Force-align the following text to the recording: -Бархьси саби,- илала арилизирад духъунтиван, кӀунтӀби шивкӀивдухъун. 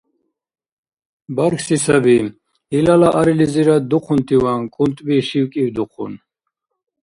-Бархьси 1.35 1.77
саби,- 1.85 2.17
илала 2.77 3.09
арилизирад 3.19 3.83
духъунтиван, 3.89 4.61
кӀунтӀби 4.73 5.15
шивкӀивдухъун. 5.27 6.13